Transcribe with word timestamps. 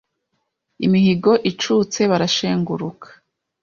Imihigo 0.85 1.31
icutse 1.49 2.01
barashenguruka. 2.11 3.07